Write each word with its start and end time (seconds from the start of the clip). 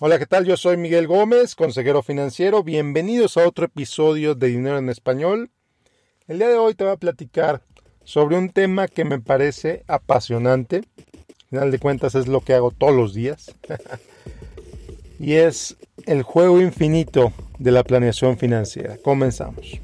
Hola, 0.00 0.18
¿qué 0.18 0.26
tal? 0.26 0.44
Yo 0.44 0.56
soy 0.56 0.76
Miguel 0.76 1.06
Gómez, 1.06 1.54
consejero 1.54 2.02
financiero. 2.02 2.64
Bienvenidos 2.64 3.36
a 3.36 3.46
otro 3.46 3.66
episodio 3.66 4.34
de 4.34 4.48
Dinero 4.48 4.76
en 4.76 4.88
Español. 4.88 5.50
El 6.26 6.38
día 6.38 6.48
de 6.48 6.56
hoy 6.56 6.74
te 6.74 6.82
voy 6.82 6.92
a 6.92 6.96
platicar 6.96 7.62
sobre 8.02 8.36
un 8.36 8.50
tema 8.50 8.88
que 8.88 9.04
me 9.04 9.20
parece 9.20 9.84
apasionante. 9.86 10.78
Al 10.78 11.48
final 11.48 11.70
de 11.70 11.78
cuentas 11.78 12.16
es 12.16 12.26
lo 12.26 12.40
que 12.40 12.54
hago 12.54 12.72
todos 12.72 12.92
los 12.92 13.14
días. 13.14 13.54
y 15.20 15.34
es 15.34 15.76
el 16.06 16.24
juego 16.24 16.60
infinito 16.60 17.32
de 17.60 17.70
la 17.70 17.84
planeación 17.84 18.36
financiera. 18.36 18.96
Comenzamos. 18.98 19.80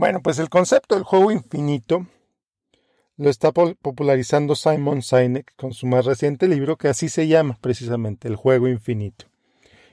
Bueno, 0.00 0.22
pues 0.22 0.38
el 0.38 0.48
concepto 0.48 0.94
del 0.94 1.04
juego 1.04 1.30
infinito 1.30 2.06
lo 3.18 3.28
está 3.28 3.52
popularizando 3.52 4.54
Simon 4.54 5.02
Sinek 5.02 5.54
con 5.56 5.74
su 5.74 5.86
más 5.86 6.06
reciente 6.06 6.48
libro 6.48 6.78
que 6.78 6.88
así 6.88 7.10
se 7.10 7.28
llama 7.28 7.58
precisamente, 7.60 8.26
El 8.26 8.36
juego 8.36 8.66
infinito. 8.66 9.26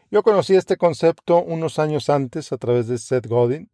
Yo 0.09 0.23
conocí 0.23 0.55
este 0.55 0.77
concepto 0.77 1.43
unos 1.43 1.77
años 1.77 2.09
antes 2.09 2.53
a 2.53 2.57
través 2.57 2.87
de 2.87 2.99
Seth 2.99 3.27
Godin, 3.27 3.69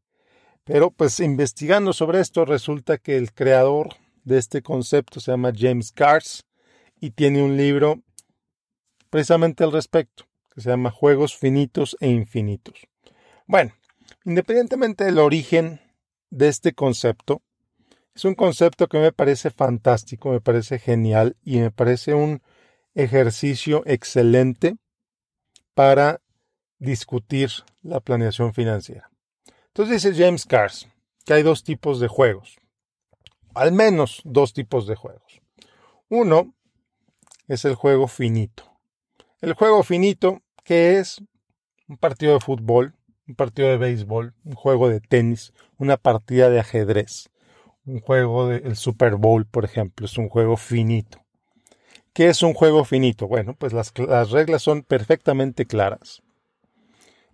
pero 0.64 0.90
pues 0.90 1.20
investigando 1.20 1.94
sobre 1.94 2.20
esto 2.20 2.46
resulta 2.46 2.98
que 2.98 3.16
el 3.16 3.32
creador 3.32 3.90
de 4.24 4.40
este 4.40 4.64
concepto 4.64 5.20
se 5.20 5.30
llama 5.30 5.54
James 5.56 5.92
Cars 5.92 6.48
y 7.00 7.12
tiene 7.12 7.44
un 7.44 7.58
libro 7.58 8.02
precisamente 9.12 9.64
al 9.64 9.72
respecto, 9.72 10.26
que 10.52 10.62
se 10.62 10.72
llama 10.72 10.90
Juegos 10.90 11.38
finitos 11.38 11.96
e 12.00 12.10
infinitos. 12.10 12.88
Bueno, 13.46 13.74
independientemente 14.26 15.04
del 15.04 15.20
origen 15.20 15.83
de 16.34 16.48
este 16.48 16.74
concepto. 16.74 17.42
Es 18.16 18.26
un 18.26 18.34
concepto 18.34 18.88
que 18.88 18.98
me 18.98 19.12
parece 19.12 19.52
fantástico, 19.52 20.32
me 20.32 20.42
parece 20.42 20.80
genial 20.80 21.38
y 21.44 21.60
me 21.60 21.72
parece 21.72 22.16
un 22.16 22.42
ejercicio 22.96 23.84
excelente 23.86 24.78
para 25.74 26.22
discutir 26.80 27.52
la 27.82 28.00
planeación 28.00 28.54
financiera. 28.54 29.10
Entonces 29.68 30.04
dice 30.04 30.24
James 30.24 30.46
Cars 30.46 30.88
que 31.26 31.34
hay 31.34 31.44
dos 31.44 31.64
tipos 31.64 32.00
de 32.00 32.08
juegos, 32.08 32.58
al 33.54 33.72
menos 33.72 34.22
dos 34.26 34.54
tipos 34.54 34.88
de 34.88 34.96
juegos. 34.96 35.42
Uno 36.10 36.54
es 37.48 37.64
el 37.66 37.76
juego 37.76 38.08
finito. 38.08 38.64
El 39.40 39.54
juego 39.54 39.84
finito 39.84 40.42
que 40.64 40.98
es 40.98 41.22
un 41.88 41.98
partido 41.98 42.34
de 42.34 42.40
fútbol 42.40 42.96
un 43.28 43.36
partido 43.36 43.70
de 43.70 43.78
béisbol, 43.78 44.34
un 44.44 44.54
juego 44.54 44.90
de 44.90 45.00
tenis, 45.00 45.54
una 45.78 45.98
partida 45.98 46.50
de 46.50 46.60
ajedrez, 46.60 47.30
un 47.86 48.00
juego 48.00 48.48
del 48.48 48.76
Super 48.76 49.16
Bowl, 49.16 49.46
por 49.46 49.66
ejemplo, 49.66 50.06
es 50.06 50.18
un 50.18 50.30
juego 50.30 50.58
finito. 50.58 51.24
¿Qué 52.14 52.30
es 52.30 52.44
un 52.44 52.54
juego 52.54 52.86
finito? 52.86 53.28
Bueno, 53.28 53.56
pues 53.56 53.74
las, 53.74 53.92
las 53.98 54.32
reglas 54.32 54.62
son 54.62 54.84
perfectamente 54.84 55.66
claras. 55.66 56.22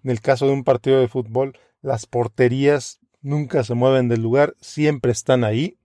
En 0.03 0.11
el 0.11 0.21
caso 0.21 0.47
de 0.47 0.53
un 0.53 0.63
partido 0.63 0.99
de 0.99 1.09
fútbol, 1.09 1.57
las 1.81 2.05
porterías 2.05 2.99
nunca 3.21 3.63
se 3.63 3.73
mueven 3.73 4.07
del 4.07 4.21
lugar, 4.21 4.55
siempre 4.61 5.11
están 5.11 5.43
ahí. 5.43 5.77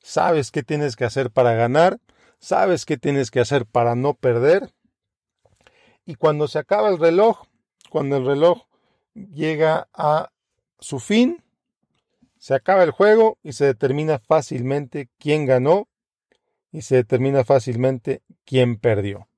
Sabes 0.00 0.50
qué 0.50 0.62
tienes 0.62 0.96
que 0.96 1.04
hacer 1.04 1.30
para 1.30 1.54
ganar, 1.54 2.00
sabes 2.38 2.84
qué 2.84 2.96
tienes 2.96 3.30
que 3.30 3.40
hacer 3.40 3.66
para 3.66 3.94
no 3.94 4.14
perder. 4.14 4.72
Y 6.04 6.14
cuando 6.14 6.48
se 6.48 6.58
acaba 6.58 6.88
el 6.88 6.98
reloj, 6.98 7.44
cuando 7.90 8.16
el 8.16 8.26
reloj 8.26 8.66
llega 9.16 9.88
a 9.92 10.30
su 10.78 11.00
fin, 11.00 11.42
se 12.38 12.54
acaba 12.54 12.84
el 12.84 12.90
juego 12.90 13.38
y 13.42 13.54
se 13.54 13.64
determina 13.64 14.18
fácilmente 14.18 15.08
quién 15.18 15.46
ganó 15.46 15.88
y 16.70 16.82
se 16.82 16.96
determina 16.96 17.44
fácilmente 17.44 18.22
quién 18.44 18.76
perdió. 18.76 19.28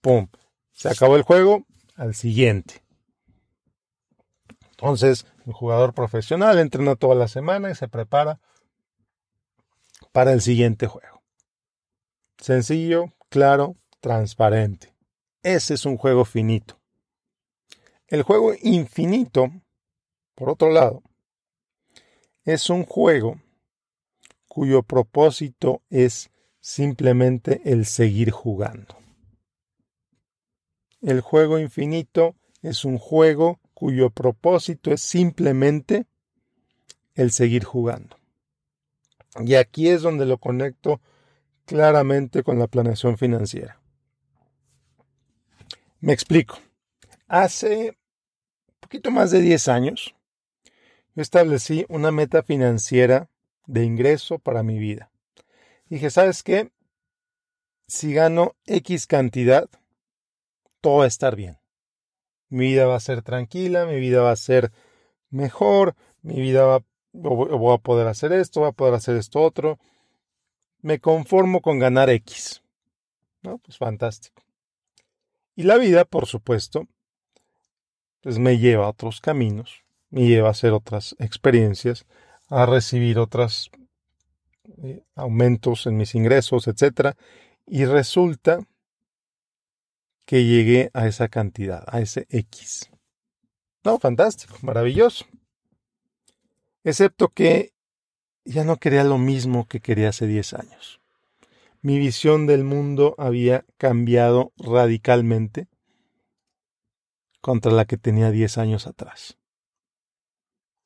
¡Pum! 0.00 0.28
Se 0.72 0.88
acabó 0.88 1.16
el 1.16 1.22
juego, 1.22 1.66
al 1.96 2.14
siguiente. 2.14 2.82
Entonces, 4.70 5.26
el 5.46 5.52
jugador 5.52 5.92
profesional 5.92 6.58
entrena 6.58 6.96
toda 6.96 7.14
la 7.14 7.28
semana 7.28 7.70
y 7.70 7.74
se 7.74 7.88
prepara 7.88 8.40
para 10.12 10.32
el 10.32 10.40
siguiente 10.40 10.86
juego. 10.86 11.22
Sencillo, 12.38 13.12
claro, 13.28 13.76
transparente. 14.00 14.94
Ese 15.42 15.74
es 15.74 15.84
un 15.84 15.98
juego 15.98 16.24
finito. 16.24 16.79
El 18.10 18.24
juego 18.24 18.54
infinito, 18.60 19.52
por 20.34 20.50
otro 20.50 20.68
lado, 20.72 21.04
es 22.44 22.68
un 22.68 22.84
juego 22.84 23.40
cuyo 24.48 24.82
propósito 24.82 25.82
es 25.90 26.32
simplemente 26.58 27.62
el 27.64 27.86
seguir 27.86 28.32
jugando. 28.32 28.96
El 31.00 31.20
juego 31.20 31.60
infinito 31.60 32.34
es 32.62 32.84
un 32.84 32.98
juego 32.98 33.60
cuyo 33.74 34.10
propósito 34.10 34.90
es 34.90 35.00
simplemente 35.02 36.06
el 37.14 37.30
seguir 37.30 37.62
jugando. 37.62 38.16
Y 39.36 39.54
aquí 39.54 39.88
es 39.88 40.02
donde 40.02 40.26
lo 40.26 40.38
conecto 40.38 41.00
claramente 41.64 42.42
con 42.42 42.58
la 42.58 42.66
planeación 42.66 43.16
financiera. 43.16 43.80
Me 46.00 46.12
explico. 46.12 46.58
Hace 47.28 47.99
poquito 48.90 49.12
más 49.12 49.30
de 49.30 49.40
10 49.40 49.68
años, 49.68 50.16
yo 51.14 51.22
establecí 51.22 51.86
una 51.88 52.10
meta 52.10 52.42
financiera 52.42 53.30
de 53.66 53.84
ingreso 53.84 54.40
para 54.40 54.64
mi 54.64 54.80
vida. 54.80 55.12
Dije, 55.88 56.10
¿sabes 56.10 56.42
qué? 56.42 56.72
Si 57.86 58.12
gano 58.12 58.56
X 58.66 59.06
cantidad, 59.06 59.70
todo 60.80 60.98
va 60.98 61.04
a 61.04 61.06
estar 61.06 61.36
bien. 61.36 61.58
Mi 62.48 62.66
vida 62.66 62.86
va 62.86 62.96
a 62.96 63.00
ser 63.00 63.22
tranquila, 63.22 63.86
mi 63.86 64.00
vida 64.00 64.22
va 64.22 64.32
a 64.32 64.36
ser 64.36 64.72
mejor, 65.30 65.94
mi 66.22 66.40
vida 66.40 66.64
va, 66.64 66.84
voy 67.12 67.72
a 67.72 67.78
poder 67.78 68.08
hacer 68.08 68.32
esto, 68.32 68.58
voy 68.58 68.70
a 68.70 68.72
poder 68.72 68.94
hacer 68.94 69.14
esto 69.14 69.40
otro. 69.40 69.78
Me 70.80 70.98
conformo 70.98 71.62
con 71.62 71.78
ganar 71.78 72.10
X. 72.10 72.60
¿No? 73.42 73.58
Pues 73.58 73.78
fantástico. 73.78 74.42
Y 75.54 75.62
la 75.62 75.76
vida, 75.76 76.04
por 76.04 76.26
supuesto, 76.26 76.88
pues 78.20 78.38
me 78.38 78.58
lleva 78.58 78.86
a 78.86 78.90
otros 78.90 79.20
caminos, 79.20 79.82
me 80.10 80.26
lleva 80.26 80.48
a 80.48 80.52
hacer 80.52 80.72
otras 80.72 81.16
experiencias, 81.18 82.06
a 82.48 82.66
recibir 82.66 83.18
otros 83.18 83.70
eh, 84.82 85.02
aumentos 85.14 85.86
en 85.86 85.96
mis 85.96 86.14
ingresos, 86.14 86.68
etc. 86.68 87.16
Y 87.66 87.84
resulta 87.84 88.60
que 90.24 90.44
llegué 90.44 90.90
a 90.94 91.06
esa 91.06 91.28
cantidad, 91.28 91.84
a 91.86 92.00
ese 92.00 92.26
X. 92.30 92.90
No, 93.82 93.98
fantástico, 93.98 94.56
maravilloso. 94.62 95.24
Excepto 96.84 97.28
que 97.28 97.72
ya 98.44 98.64
no 98.64 98.76
quería 98.76 99.04
lo 99.04 99.18
mismo 99.18 99.66
que 99.66 99.80
quería 99.80 100.10
hace 100.10 100.26
10 100.26 100.54
años. 100.54 101.00
Mi 101.82 101.98
visión 101.98 102.46
del 102.46 102.64
mundo 102.64 103.14
había 103.16 103.64
cambiado 103.78 104.52
radicalmente 104.56 105.66
contra 107.40 107.72
la 107.72 107.84
que 107.84 107.96
tenía 107.96 108.30
10 108.30 108.58
años 108.58 108.86
atrás. 108.86 109.38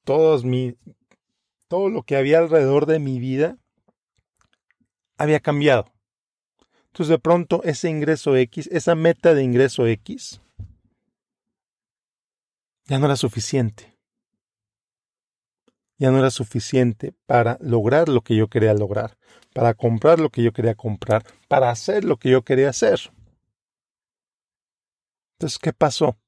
Todo 0.04 1.88
lo 1.88 2.02
que 2.02 2.16
había 2.16 2.38
alrededor 2.38 2.86
de 2.86 2.98
mi 2.98 3.18
vida 3.18 3.58
había 5.16 5.40
cambiado. 5.40 5.92
Entonces 6.86 7.08
de 7.08 7.18
pronto 7.18 7.62
ese 7.64 7.88
ingreso 7.88 8.36
X, 8.36 8.68
esa 8.70 8.94
meta 8.94 9.34
de 9.34 9.42
ingreso 9.42 9.86
X, 9.86 10.40
ya 12.86 12.98
no 12.98 13.06
era 13.06 13.16
suficiente. 13.16 13.98
Ya 15.96 16.10
no 16.10 16.18
era 16.18 16.30
suficiente 16.30 17.14
para 17.26 17.56
lograr 17.60 18.08
lo 18.08 18.20
que 18.20 18.36
yo 18.36 18.48
quería 18.48 18.74
lograr, 18.74 19.16
para 19.54 19.74
comprar 19.74 20.20
lo 20.20 20.30
que 20.30 20.42
yo 20.42 20.52
quería 20.52 20.74
comprar, 20.74 21.24
para 21.48 21.70
hacer 21.70 22.04
lo 22.04 22.16
que 22.16 22.30
yo 22.30 22.42
quería 22.42 22.68
hacer. 22.68 23.12
Entonces, 25.38 25.58
¿qué 25.58 25.72
pasó? 25.72 26.18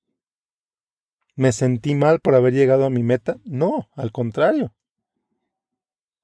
¿Me 1.37 1.53
sentí 1.53 1.94
mal 1.94 2.21
por 2.21 2.35
haber 2.35 2.55
llegado 2.55 2.87
a 2.87 2.91
mi 2.91 3.03
meta? 3.03 3.37
No, 3.44 3.88
al 3.94 4.11
contrario. 4.11 4.75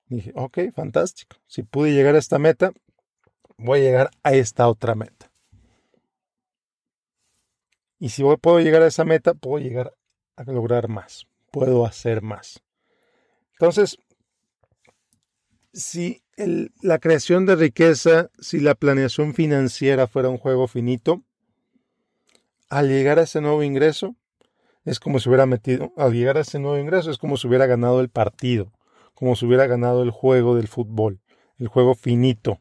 Dije, 0.07 0.33
ok, 0.35 0.59
fantástico. 0.75 1.37
Si 1.47 1.63
pude 1.63 1.93
llegar 1.93 2.15
a 2.15 2.19
esta 2.19 2.39
meta, 2.39 2.73
voy 3.59 3.81
a 3.81 3.83
llegar 3.83 4.11
a 4.23 4.33
esta 4.33 4.69
otra 4.69 4.95
meta. 4.95 5.31
Y 7.99 8.09
si 8.09 8.25
puedo 8.41 8.61
llegar 8.61 8.83
a 8.83 8.89
esa 8.89 9.05
meta, 9.05 9.35
puedo 9.35 9.63
llegar 9.63 9.95
a 10.37 10.45
lograr 10.45 10.89
más, 10.89 11.27
puedo 11.51 11.87
hacer 11.87 12.21
más. 12.21 12.63
Entonces, 13.53 13.99
si 15.73 16.23
la 16.81 16.99
creación 16.99 17.47
de 17.47 17.55
riqueza, 17.55 18.31
si 18.41 18.61
la 18.61 18.75
planeación 18.75 19.35
financiera 19.35 20.09
fuera 20.09 20.31
un 20.31 20.39
juego 20.39 20.67
finito, 20.67 21.23
al 22.69 22.89
llegar 22.89 23.19
a 23.19 23.23
ese 23.23 23.41
nuevo 23.41 23.63
ingreso, 23.63 24.17
es 24.85 25.01
como 25.01 25.19
si 25.19 25.29
hubiera 25.29 25.47
metido, 25.47 25.93
al 25.97 26.13
llegar 26.13 26.37
a 26.37 26.41
ese 26.41 26.59
nuevo 26.59 26.79
ingreso, 26.79 27.11
es 27.11 27.19
como 27.19 27.37
si 27.37 27.47
hubiera 27.47 27.67
ganado 27.67 28.01
el 28.01 28.09
partido, 28.09 28.73
como 29.15 29.37
si 29.37 29.47
hubiera 29.47 29.67
ganado 29.67 30.03
el 30.03 30.11
juego 30.11 30.57
del 30.57 30.69
fútbol, 30.69 31.21
el 31.59 31.69
juego 31.69 31.95
finito. 31.95 32.61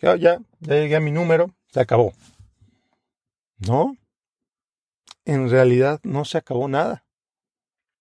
Ya, 0.00 0.16
ya, 0.16 0.40
llegué 0.60 0.96
a 0.96 1.00
mi 1.00 1.10
número, 1.10 1.54
se 1.72 1.80
acabó. 1.80 2.12
No, 3.58 3.96
en 5.24 5.50
realidad 5.50 6.00
no 6.04 6.24
se 6.24 6.38
acabó 6.38 6.68
nada. 6.68 7.04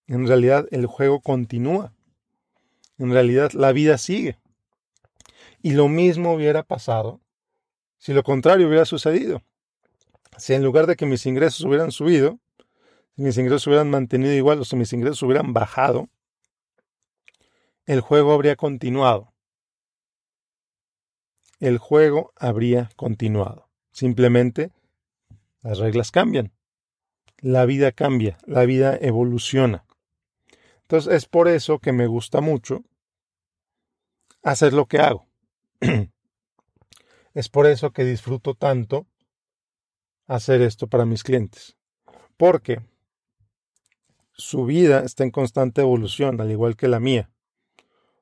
En 0.05 0.27
realidad 0.27 0.67
el 0.71 0.85
juego 0.85 1.19
continúa. 1.19 1.93
En 2.97 3.11
realidad 3.11 3.51
la 3.51 3.71
vida 3.73 3.97
sigue. 3.97 4.37
Y 5.61 5.73
lo 5.73 5.89
mismo 5.89 6.33
hubiera 6.33 6.63
pasado 6.63 7.19
si 7.97 8.13
lo 8.13 8.23
contrario 8.23 8.67
hubiera 8.67 8.85
sucedido. 8.85 9.43
Si 10.37 10.53
en 10.53 10.63
lugar 10.63 10.87
de 10.87 10.95
que 10.95 11.05
mis 11.05 11.25
ingresos 11.25 11.65
hubieran 11.65 11.91
subido, 11.91 12.39
mis 13.17 13.37
ingresos 13.37 13.67
hubieran 13.67 13.89
mantenido 13.89 14.33
igual 14.33 14.59
o 14.59 14.65
si 14.65 14.75
mis 14.75 14.93
ingresos 14.93 15.23
hubieran 15.23 15.53
bajado, 15.53 16.07
el 17.85 18.01
juego 18.01 18.33
habría 18.33 18.55
continuado. 18.55 19.33
El 21.59 21.79
juego 21.79 22.31
habría 22.35 22.89
continuado. 22.95 23.69
Simplemente 23.91 24.71
las 25.61 25.79
reglas 25.79 26.11
cambian. 26.11 26.53
La 27.39 27.65
vida 27.65 27.91
cambia, 27.91 28.37
la 28.45 28.65
vida 28.65 28.95
evoluciona. 28.99 29.85
Entonces 30.81 31.13
es 31.13 31.25
por 31.25 31.47
eso 31.47 31.79
que 31.79 31.91
me 31.91 32.07
gusta 32.07 32.41
mucho 32.41 32.83
hacer 34.43 34.73
lo 34.73 34.85
que 34.85 34.99
hago. 34.99 35.27
es 37.33 37.49
por 37.49 37.65
eso 37.65 37.91
que 37.91 38.05
disfruto 38.05 38.53
tanto 38.53 39.07
hacer 40.27 40.61
esto 40.61 40.87
para 40.87 41.05
mis 41.05 41.23
clientes. 41.23 41.75
Porque 42.37 42.81
su 44.37 44.65
vida 44.65 45.01
está 45.03 45.23
en 45.23 45.31
constante 45.31 45.81
evolución, 45.81 46.39
al 46.39 46.51
igual 46.51 46.75
que 46.75 46.87
la 46.87 46.99
mía. 46.99 47.29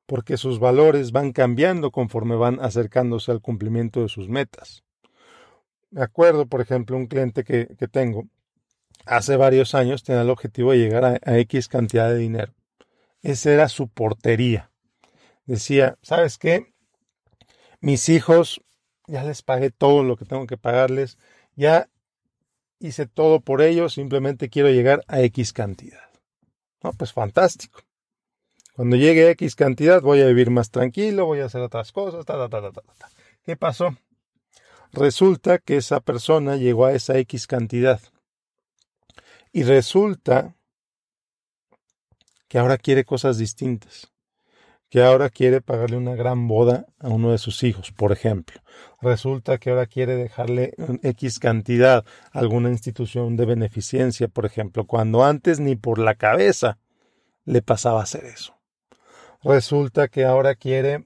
Porque 0.05 0.37
sus 0.37 0.59
valores 0.59 1.11
van 1.11 1.33
cambiando 1.33 1.91
conforme 1.91 2.35
van 2.35 2.59
acercándose 2.61 3.31
al 3.31 3.41
cumplimiento 3.41 4.01
de 4.01 4.09
sus 4.09 4.29
metas. 4.29 4.83
Me 5.91 6.01
acuerdo, 6.01 6.45
por 6.47 6.61
ejemplo, 6.61 6.95
un 6.95 7.07
cliente 7.07 7.43
que, 7.43 7.65
tengo, 7.91 8.27
hace 9.05 9.35
varios 9.35 9.75
años 9.75 10.03
tenía 10.03 10.21
el 10.21 10.29
objetivo 10.29 10.71
de 10.71 10.77
llegar 10.79 11.05
a, 11.05 11.19
a 11.23 11.37
X 11.39 11.67
cantidad 11.67 12.09
de 12.09 12.17
dinero. 12.17 12.53
Esa 13.21 13.51
era 13.51 13.69
su 13.69 13.87
portería. 13.87 14.71
Decía, 15.45 15.97
¿sabes 16.01 16.37
qué? 16.37 16.73
Mis 17.81 18.09
hijos, 18.09 18.61
ya 19.07 19.23
les 19.23 19.41
pagué 19.41 19.69
todo 19.69 20.03
lo 20.03 20.17
que 20.17 20.25
tengo 20.25 20.47
que 20.47 20.57
pagarles, 20.57 21.17
ya 21.55 21.89
hice 22.79 23.05
todo 23.05 23.41
por 23.41 23.61
ellos, 23.61 23.93
simplemente 23.93 24.49
quiero 24.49 24.69
llegar 24.69 25.03
a 25.07 25.21
X 25.21 25.53
cantidad. 25.53 26.04
No, 26.85 26.93
pues 26.93 27.13
fantástico. 27.13 27.81
Cuando 28.75 28.95
llegue 28.95 29.31
X 29.31 29.55
cantidad 29.55 30.03
voy 30.03 30.21
a 30.21 30.27
vivir 30.27 30.51
más 30.51 30.69
tranquilo, 30.69 31.25
voy 31.25 31.39
a 31.39 31.45
hacer 31.45 31.61
otras 31.61 31.91
cosas, 31.91 32.23
ta, 32.25 32.47
ta, 32.47 32.71
ta, 32.71 32.83
¿Qué 33.43 33.55
pasó? 33.55 33.97
Resulta 34.91 35.57
que 35.57 35.77
esa 35.77 35.99
persona 35.99 36.57
llegó 36.57 36.85
a 36.85 36.93
esa 36.93 37.17
X 37.17 37.47
cantidad. 37.47 37.99
Y 39.51 39.63
resulta 39.63 40.55
que 42.47 42.59
ahora 42.59 42.77
quiere 42.77 43.03
cosas 43.03 43.39
distintas 43.39 44.11
que 44.95 45.03
ahora 45.03 45.29
quiere 45.29 45.59
pagarle 45.59 45.97
una 45.97 46.15
gran 46.15 46.47
boda 46.47 46.85
a 46.99 47.09
uno 47.09 47.33
de 47.33 47.37
sus 47.37 47.63
hijos, 47.63 47.91
por 47.91 48.13
ejemplo. 48.13 48.61
Resulta 49.01 49.57
que 49.57 49.69
ahora 49.69 49.87
quiere 49.87 50.15
dejarle 50.15 50.73
X 51.03 51.37
cantidad 51.39 52.05
a 52.31 52.39
alguna 52.39 52.69
institución 52.69 53.35
de 53.35 53.45
beneficencia, 53.45 54.29
por 54.29 54.45
ejemplo, 54.45 54.85
cuando 54.85 55.25
antes 55.25 55.59
ni 55.59 55.75
por 55.75 55.99
la 55.99 56.15
cabeza 56.15 56.77
le 57.43 57.61
pasaba 57.61 57.99
a 57.99 58.03
hacer 58.03 58.23
eso. 58.23 58.55
Resulta 59.43 60.07
que 60.07 60.23
ahora 60.23 60.55
quiere 60.55 61.03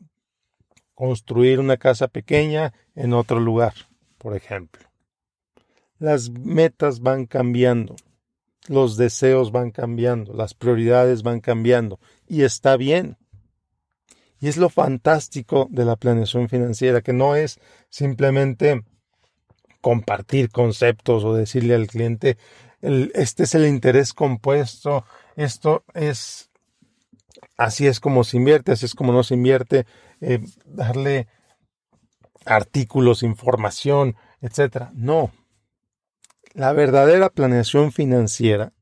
construir 0.94 1.60
una 1.60 1.78
casa 1.78 2.10
pequeña 2.10 2.74
en 2.94 3.14
otro 3.14 3.40
lugar, 3.40 3.74
por 4.20 4.36
ejemplo. 4.36 4.84
Las 5.98 6.30
metas 6.30 7.00
van 7.00 7.26
cambiando, 7.26 7.96
los 8.68 8.98
deseos 8.98 9.52
van 9.52 9.72
cambiando, 9.72 10.36
las 10.36 10.54
prioridades 10.54 11.24
van 11.24 11.40
cambiando, 11.40 12.00
y 12.28 12.44
está 12.44 12.78
bien 12.78 13.18
y 14.40 14.48
es 14.48 14.58
lo 14.58 14.70
fantástico 14.70 15.68
de 15.70 15.86
la 15.86 15.96
planeación 15.96 16.50
financiera, 16.50 17.02
que 17.02 17.14
no 17.14 17.36
es 17.36 17.60
simplemente 17.90 18.84
compartir 19.82 20.50
conceptos 20.50 21.24
o 21.24 21.34
decirle 21.34 21.76
al 21.76 21.88
cliente, 21.88 22.38
este 22.82 23.44
es 23.44 23.56
el 23.56 23.66
interés 23.66 24.14
compuesto, 24.14 25.06
esto 25.36 25.84
es, 25.94 26.50
así 27.58 27.88
es 27.88 28.00
como 28.00 28.24
se 28.24 28.38
invierte, 28.38 28.72
así 28.72 28.86
es 28.86 28.96
como 28.96 29.12
no 29.12 29.24
se 29.24 29.36
invierte, 29.36 29.86
eh, 30.22 30.40
darle 30.66 31.28
artículos, 32.46 33.24
información, 33.24 34.16
etc. 34.42 34.90
No. 34.94 35.32
La 36.54 36.74
verdadera 36.74 37.30
planeación 37.30 37.92
financiera 37.92 38.74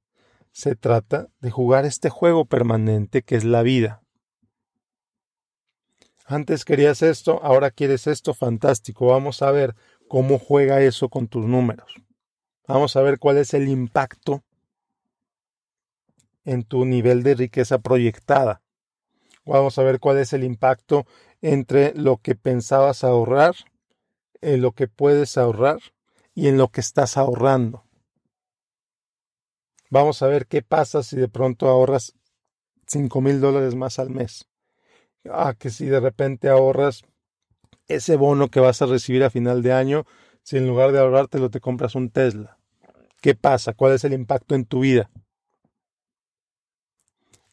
se 0.52 0.76
trata 0.76 1.28
de 1.40 1.52
jugar 1.52 1.86
este 1.86 2.10
juego 2.10 2.46
permanente 2.46 3.22
que 3.22 3.36
es 3.36 3.44
la 3.44 3.62
vida. 3.62 4.02
Antes 6.30 6.66
querías 6.66 7.04
esto, 7.04 7.40
ahora 7.42 7.72
quieres 7.72 8.06
esto, 8.06 8.34
fantástico. 8.34 9.08
Vamos 9.08 9.42
a 9.42 9.50
ver 9.52 9.76
cómo 10.10 10.38
juega 10.38 10.82
eso 10.82 11.08
con 11.08 11.30
tus 11.30 11.46
números. 11.46 11.96
Vamos 12.68 12.98
a 12.98 13.02
ver 13.02 13.18
cuál 13.18 13.38
es 13.38 13.54
el 13.54 13.70
impacto 13.70 14.44
en 16.44 16.64
tu 16.64 16.84
nivel 16.84 17.24
de 17.24 17.34
riqueza 17.36 17.80
proyectada. 17.80 18.62
Vamos 19.46 19.78
a 19.78 19.84
ver 19.84 20.02
cuál 20.02 20.18
es 20.18 20.34
el 20.34 20.44
impacto 20.44 21.06
entre 21.42 21.94
lo 21.94 22.18
que 22.18 22.36
pensabas 22.36 23.06
ahorrar, 23.06 23.56
en 24.42 24.62
lo 24.62 24.74
que 24.74 24.90
puedes 24.90 25.38
ahorrar 25.38 25.80
y 26.36 26.50
en 26.50 26.58
lo 26.58 26.68
que 26.68 26.82
estás 26.82 27.16
ahorrando. 27.16 27.86
Vamos 29.90 30.22
a 30.22 30.28
ver 30.28 30.46
qué 30.46 30.62
pasa 30.62 31.04
si 31.04 31.16
de 31.16 31.30
pronto 31.30 31.70
ahorras 31.70 32.16
cinco 32.86 33.22
mil 33.22 33.40
dólares 33.40 33.76
más 33.76 33.98
al 33.98 34.10
mes 34.10 34.46
ah, 35.32 35.56
que 35.58 35.70
si 35.70 35.86
de 35.86 36.00
repente 36.00 36.50
ahorras 36.50 37.04
ese 37.88 38.16
bono 38.16 38.50
que 38.50 38.60
vas 38.60 38.82
a 38.82 38.86
recibir 38.86 39.24
a 39.24 39.30
final 39.30 39.62
de 39.62 39.74
año, 39.74 40.06
si 40.44 40.58
en 40.58 40.68
lugar 40.68 40.92
de 40.92 41.00
ahorrártelo 41.00 41.50
te 41.50 41.60
compras 41.60 41.96
un 41.96 42.10
Tesla. 42.10 42.58
¿Qué 43.22 43.36
pasa? 43.36 43.74
¿Cuál 43.74 43.94
es 43.94 44.04
el 44.04 44.14
impacto 44.14 44.56
en 44.56 44.66
tu 44.66 44.82
vida? 44.82 45.10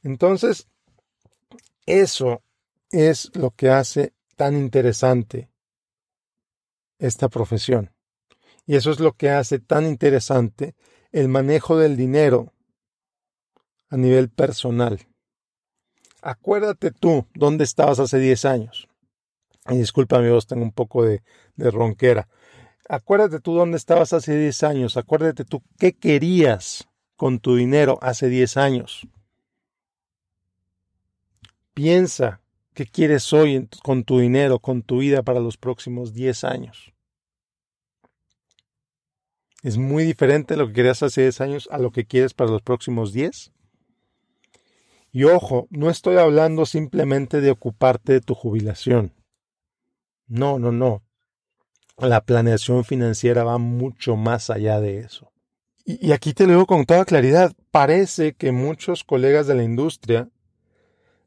Entonces, 0.03 0.69
eso 1.87 2.43
es 2.91 3.35
lo 3.35 3.51
que 3.51 3.71
hace 3.71 4.13
tan 4.37 4.57
interesante 4.57 5.51
esta 6.99 7.29
profesión. 7.29 7.93
Y 8.67 8.77
eso 8.77 8.91
es 8.91 9.01
lo 9.01 9.13
que 9.13 9.31
hace 9.31 9.59
tan 9.59 9.87
interesante 9.87 10.75
el 11.13 11.29
manejo 11.29 11.77
del 11.77 11.97
dinero 11.97 12.53
a 13.89 13.97
nivel 13.97 14.31
personal. 14.31 15.07
Acuérdate 16.27 16.91
tú 16.91 17.27
dónde 17.35 17.65
estabas 17.65 18.01
hace 18.01 18.19
10 18.19 18.47
años. 18.47 18.89
Y 19.69 19.77
disculpa 19.77 20.21
mi 20.21 20.31
voz, 20.31 20.47
tengo 20.47 20.63
un 20.63 20.73
poco 20.73 21.05
de, 21.05 21.23
de 21.57 21.71
ronquera. 21.71 22.29
Acuérdate 22.89 23.41
tú 23.41 23.55
dónde 23.55 23.77
estabas 23.77 24.15
hace 24.15 24.35
10 24.35 24.63
años. 24.63 24.97
Acuérdate 24.97 25.45
tú 25.45 25.63
qué 25.79 25.93
querías 25.93 26.89
con 27.17 27.41
tu 27.41 27.57
dinero 27.57 27.99
hace 28.01 28.31
10 28.31 28.57
años. 28.57 29.07
Piensa 31.75 32.41
qué 32.73 32.87
quieres 32.87 33.31
hoy 33.35 33.69
con 33.83 34.05
tu 34.05 34.19
dinero, 34.19 34.61
con 34.61 34.81
tu 34.81 35.01
vida 35.01 35.23
para 35.23 35.41
los 35.41 35.59
próximos 35.59 36.15
10 36.15 36.45
años. 36.45 36.95
¿Es 39.63 39.77
muy 39.77 40.05
diferente 40.05 40.57
lo 40.57 40.69
que 40.69 40.73
querías 40.73 41.03
hace 41.03 41.21
10 41.21 41.41
años 41.43 41.69
a 41.71 41.77
lo 41.77 41.91
que 41.91 42.07
quieres 42.07 42.33
para 42.33 42.51
los 42.51 42.63
próximos 42.63 43.13
10? 43.13 43.54
Y 45.15 45.23
ojo, 45.23 45.69
no 45.71 45.91
estoy 45.91 46.17
hablando 46.17 46.67
simplemente 46.67 47.41
de 47.41 47.53
ocuparte 47.53 48.15
de 48.15 48.21
tu 48.21 48.35
jubilación. 48.35 49.15
No, 50.27 50.59
no, 50.59 50.73
no. 50.73 51.05
La 51.97 52.25
planeación 52.25 52.85
financiera 52.85 53.45
va 53.45 53.59
mucho 53.59 54.17
más 54.17 54.51
allá 54.51 54.81
de 54.81 54.99
eso. 54.99 55.31
Y, 55.85 56.11
aquí 56.11 56.35
te 56.35 56.47
lo 56.47 56.55
digo 56.55 56.67
con 56.67 56.85
toda 56.85 57.05
claridad. 57.05 57.53
Parece 57.71 58.33
que 58.33 58.51
muchos 58.51 59.05
colegas 59.05 59.47
de 59.47 59.55
la 59.55 59.63
industria 59.63 60.31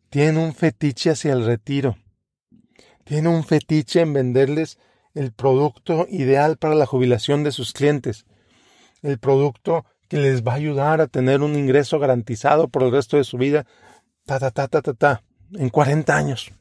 tienen 0.09 0.37
un 0.37 0.53
fetiche 0.53 1.11
hacia 1.11 1.31
el 1.31 1.45
retiro. 1.45 1.95
Tienen 3.05 3.27
un 3.27 3.45
fetiche 3.45 4.01
en 4.01 4.11
venderles 4.11 4.79
el 5.13 5.31
producto 5.31 6.07
ideal 6.09 6.57
para 6.57 6.75
la 6.75 6.85
jubilación 6.85 7.45
de 7.45 7.53
sus 7.53 7.71
clientes. 7.71 8.25
el 9.01 9.17
producto 9.17 9.85
que 10.07 10.17
les 10.17 10.43
va 10.43 10.53
a 10.53 10.55
ayudar 10.55 11.01
a 11.01 11.07
tener 11.07 11.41
un 11.41 11.55
ingreso 11.55 11.99
garantizado 11.99 12.67
por 12.69 12.83
el 12.83 12.91
resto 12.91 13.17
de 13.17 13.23
su 13.23 13.37
vida, 13.37 13.65
ta, 14.25 14.39
ta, 14.39 14.51
ta, 14.51 14.67
ta, 14.67 14.81
ta, 14.81 14.93
ta, 14.93 15.23
en 15.53 15.69
40 15.69 16.15
años. 16.15 16.51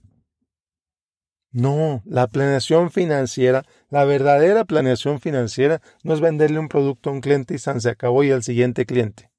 No, 1.52 2.02
la 2.04 2.26
planeación 2.26 2.90
financiera, 2.90 3.64
la 3.88 4.04
verdadera 4.04 4.64
planeación 4.64 5.20
financiera 5.20 5.80
no 6.02 6.12
es 6.12 6.20
venderle 6.20 6.58
un 6.58 6.68
producto 6.68 7.08
a 7.08 7.14
un 7.14 7.22
cliente 7.22 7.54
y 7.54 7.58
se 7.58 7.88
acabó 7.88 8.22
y 8.24 8.30
al 8.30 8.42
siguiente 8.42 8.84
cliente. 8.84 9.30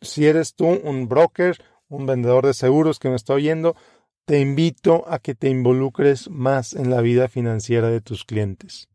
Si 0.00 0.26
eres 0.26 0.54
tú 0.54 0.66
un 0.66 1.08
broker, 1.08 1.62
un 1.88 2.06
vendedor 2.06 2.44
de 2.44 2.54
seguros 2.54 2.98
que 2.98 3.08
me 3.08 3.14
está 3.14 3.34
oyendo, 3.34 3.76
te 4.24 4.40
invito 4.40 5.04
a 5.06 5.20
que 5.20 5.36
te 5.36 5.48
involucres 5.48 6.28
más 6.28 6.74
en 6.74 6.90
la 6.90 7.00
vida 7.00 7.28
financiera 7.28 7.88
de 7.88 8.00
tus 8.00 8.24
clientes. 8.24 8.88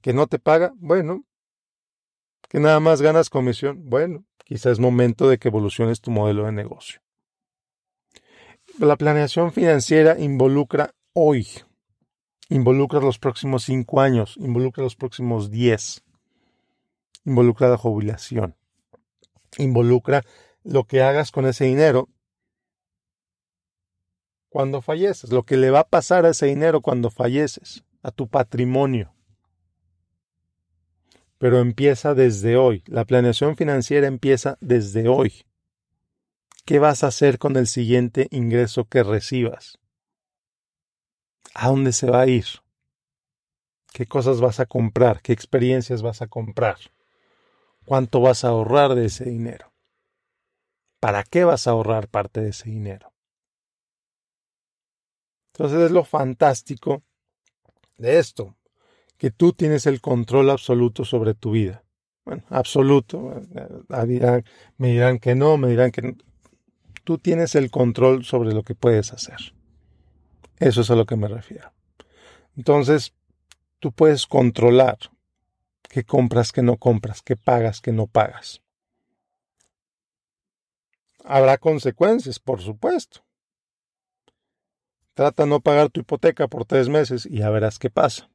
¿Que 0.00 0.12
no 0.12 0.26
te 0.26 0.38
paga? 0.38 0.72
Bueno. 0.76 1.24
¿Que 2.48 2.58
nada 2.58 2.80
más 2.80 3.00
ganas 3.02 3.30
comisión? 3.30 3.88
Bueno, 3.88 4.24
quizás 4.44 4.72
es 4.72 4.80
momento 4.80 5.28
de 5.28 5.38
que 5.38 5.48
evoluciones 5.48 6.00
tu 6.00 6.10
modelo 6.10 6.46
de 6.46 6.52
negocio. 6.52 7.00
La 8.78 8.96
planeación 8.96 9.52
financiera 9.52 10.18
involucra 10.18 10.94
hoy, 11.12 11.46
involucra 12.48 13.00
los 13.00 13.18
próximos 13.18 13.64
cinco 13.64 14.00
años, 14.00 14.36
involucra 14.38 14.82
los 14.82 14.96
próximos 14.96 15.50
diez, 15.50 16.02
involucra 17.24 17.68
la 17.68 17.76
jubilación, 17.76 18.56
involucra 19.58 20.22
lo 20.64 20.84
que 20.84 21.02
hagas 21.02 21.30
con 21.30 21.46
ese 21.46 21.64
dinero 21.64 22.08
cuando 24.48 24.82
falleces, 24.82 25.30
lo 25.30 25.44
que 25.44 25.56
le 25.56 25.70
va 25.70 25.80
a 25.80 25.88
pasar 25.88 26.26
a 26.26 26.30
ese 26.30 26.46
dinero 26.46 26.80
cuando 26.80 27.10
falleces, 27.10 27.84
a 28.02 28.10
tu 28.10 28.28
patrimonio. 28.28 29.14
Pero 31.40 31.58
empieza 31.58 32.12
desde 32.14 32.58
hoy, 32.58 32.82
la 32.86 33.06
planeación 33.06 33.56
financiera 33.56 34.06
empieza 34.06 34.58
desde 34.60 35.08
hoy. 35.08 35.46
¿Qué 36.66 36.78
vas 36.78 37.02
a 37.02 37.06
hacer 37.06 37.38
con 37.38 37.56
el 37.56 37.66
siguiente 37.66 38.28
ingreso 38.30 38.84
que 38.84 39.02
recibas? 39.02 39.78
¿A 41.54 41.68
dónde 41.68 41.92
se 41.92 42.10
va 42.10 42.20
a 42.20 42.26
ir? 42.26 42.44
¿Qué 43.90 44.04
cosas 44.04 44.42
vas 44.42 44.60
a 44.60 44.66
comprar? 44.66 45.22
¿Qué 45.22 45.32
experiencias 45.32 46.02
vas 46.02 46.20
a 46.20 46.26
comprar? 46.26 46.76
¿Cuánto 47.86 48.20
vas 48.20 48.44
a 48.44 48.48
ahorrar 48.48 48.94
de 48.94 49.06
ese 49.06 49.24
dinero? 49.24 49.72
¿Para 51.00 51.24
qué 51.24 51.44
vas 51.44 51.66
a 51.66 51.70
ahorrar 51.70 52.08
parte 52.08 52.42
de 52.42 52.50
ese 52.50 52.68
dinero? 52.68 53.14
Entonces 55.54 55.80
es 55.80 55.90
lo 55.90 56.04
fantástico 56.04 57.02
de 57.96 58.18
esto, 58.18 58.54
que 59.20 59.30
tú 59.30 59.52
tienes 59.52 59.84
el 59.84 60.00
control 60.00 60.48
absoluto 60.48 61.04
sobre 61.04 61.34
tu 61.34 61.50
vida. 61.50 61.84
Bueno, 62.24 62.42
absoluto. 62.48 63.42
Me 64.78 64.88
dirán 64.88 65.18
que 65.18 65.34
no, 65.34 65.58
me 65.58 65.68
dirán 65.68 65.90
que 65.90 66.00
no 66.00 66.14
tú 67.04 67.18
tienes 67.18 67.54
el 67.54 67.70
control 67.70 68.24
sobre 68.24 68.54
lo 68.54 68.62
que 68.62 68.74
puedes 68.74 69.12
hacer. 69.12 69.52
Eso 70.58 70.80
es 70.80 70.90
a 70.90 70.94
lo 70.94 71.04
que 71.04 71.16
me 71.16 71.28
refiero. 71.28 71.70
Entonces, 72.56 73.12
tú 73.78 73.92
puedes 73.92 74.26
controlar 74.26 74.96
qué 75.82 76.02
compras, 76.02 76.50
qué 76.50 76.62
no 76.62 76.78
compras, 76.78 77.20
qué 77.20 77.36
pagas, 77.36 77.82
qué 77.82 77.92
no 77.92 78.06
pagas. 78.06 78.62
Habrá 81.24 81.58
consecuencias, 81.58 82.38
por 82.38 82.62
supuesto. 82.62 83.20
Trata 85.12 85.42
de 85.42 85.50
no 85.50 85.60
pagar 85.60 85.90
tu 85.90 86.00
hipoteca 86.00 86.48
por 86.48 86.64
tres 86.64 86.88
meses 86.88 87.26
y 87.26 87.40
ya 87.40 87.50
verás 87.50 87.78
qué 87.78 87.90
pasa. 87.90 88.30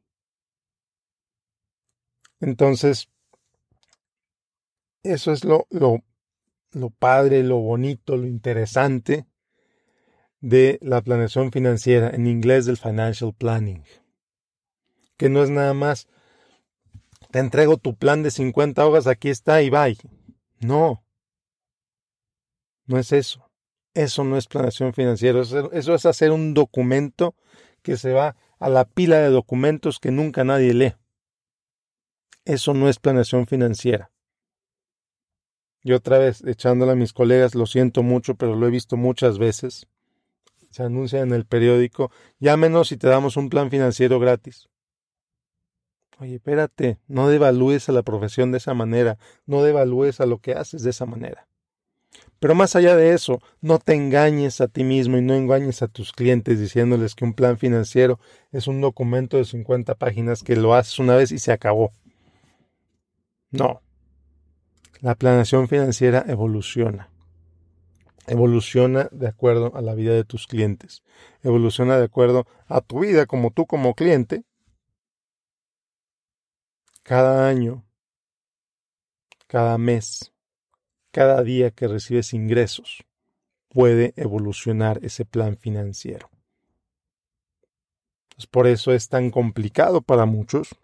Entonces, 2.46 3.10
eso 5.04 5.32
es 5.32 5.44
lo, 5.44 5.68
lo 5.70 6.04
lo 6.76 6.90
padre, 6.90 7.42
lo 7.42 7.58
bonito, 7.58 8.18
lo 8.18 8.28
interesante 8.28 9.26
de 10.42 10.78
la 10.82 11.02
planeación 11.02 11.52
financiera, 11.52 12.10
en 12.10 12.28
inglés 12.28 12.66
del 12.66 12.78
financial 12.78 13.34
planning. 13.34 13.84
Que 15.18 15.30
no 15.30 15.42
es 15.42 15.50
nada 15.50 15.74
más, 15.74 16.08
te 17.32 17.40
entrego 17.40 17.78
tu 17.78 17.96
plan 17.96 18.22
de 18.24 18.32
50 18.32 18.86
hojas, 18.86 19.08
aquí 19.08 19.30
está 19.30 19.62
y 19.62 19.70
bye. 19.70 19.98
No, 20.60 21.04
no 22.86 23.00
es 23.00 23.12
eso. 23.12 23.50
Eso 23.94 24.26
no 24.26 24.38
es 24.38 24.48
planeación 24.48 24.94
financiera. 24.94 25.40
Eso 25.40 25.96
es 25.96 26.06
hacer 26.06 26.32
un 26.32 26.54
documento 26.54 27.34
que 27.82 27.96
se 27.96 28.12
va 28.12 28.36
a 28.60 28.68
la 28.68 28.84
pila 28.84 29.20
de 29.20 29.30
documentos 29.30 30.00
que 30.00 30.12
nunca 30.12 30.44
nadie 30.44 30.74
lee. 30.74 30.96
Eso 32.46 32.74
no 32.76 32.88
es 32.88 33.00
planeación 33.00 33.48
financiera. 33.48 34.12
Y 35.84 35.94
otra 35.94 36.20
vez, 36.20 36.44
echándole 36.46 36.94
a 36.94 36.96
mis 36.96 37.14
colegas, 37.14 37.54
lo 37.56 37.66
siento 37.66 38.04
mucho, 38.04 38.36
pero 38.36 38.56
lo 38.56 38.68
he 38.68 38.72
visto 38.72 38.98
muchas 38.98 39.38
veces. 39.38 39.88
Se 40.70 40.84
anuncia 40.84 41.22
en 41.22 41.32
el 41.32 41.46
periódico, 41.46 42.12
llámenos 42.40 42.92
y 42.92 42.98
te 42.98 43.08
damos 43.08 43.38
un 43.38 43.50
plan 43.50 43.70
financiero 43.70 44.20
gratis. 44.20 44.70
Oye, 46.20 46.36
espérate, 46.36 46.98
no 47.08 47.30
devalúes 47.30 47.90
a 47.90 47.92
la 47.92 48.04
profesión 48.04 48.52
de 48.52 48.60
esa 48.60 48.74
manera, 48.74 49.18
no 49.46 49.64
devalúes 49.64 50.22
a 50.22 50.26
lo 50.26 50.40
que 50.40 50.54
haces 50.54 50.84
de 50.84 50.92
esa 50.92 51.06
manera. 51.06 51.48
Pero 52.40 52.56
más 52.56 52.76
allá 52.76 52.96
de 52.96 53.14
eso, 53.14 53.42
no 53.62 53.80
te 53.80 53.94
engañes 53.96 54.62
a 54.62 54.68
ti 54.68 54.84
mismo 54.84 55.18
y 55.18 55.22
no 55.22 55.34
engañes 55.34 55.82
a 55.82 55.88
tus 55.88 56.14
clientes 56.14 56.60
diciéndoles 56.60 57.16
que 57.16 57.26
un 57.26 57.34
plan 57.34 57.58
financiero 57.58 58.20
es 58.52 58.68
un 58.68 58.82
documento 58.82 59.38
de 59.38 59.46
50 59.46 59.96
páginas 59.96 60.44
que 60.44 60.56
lo 60.56 60.74
haces 60.74 61.00
una 61.00 61.16
vez 61.16 61.32
y 61.32 61.40
se 61.40 61.52
acabó. 61.52 61.92
No, 63.52 63.82
la 65.02 65.16
planeación 65.16 65.68
financiera 65.68 66.26
evoluciona. 66.28 67.10
Evoluciona 68.28 69.08
de 69.12 69.28
acuerdo 69.28 69.76
a 69.76 69.82
la 69.82 69.94
vida 69.94 70.14
de 70.14 70.24
tus 70.24 70.48
clientes. 70.48 71.04
Evoluciona 71.44 71.98
de 71.98 72.06
acuerdo 72.06 72.48
a 72.68 72.82
tu 72.82 73.02
vida 73.02 73.26
como 73.28 73.52
tú 73.52 73.68
como 73.68 73.94
cliente. 73.94 74.44
Cada 77.04 77.48
año, 77.48 77.86
cada 79.46 79.78
mes, 79.78 80.34
cada 81.12 81.44
día 81.44 81.70
que 81.70 81.88
recibes 81.88 82.34
ingresos, 82.34 83.06
puede 83.70 84.14
evolucionar 84.16 85.00
ese 85.04 85.26
plan 85.26 85.56
financiero. 85.58 86.30
por 88.50 88.68
eso 88.68 88.92
es 88.92 89.08
tan 89.08 89.30
complicado 89.32 90.02
para 90.02 90.26
muchos 90.26 90.76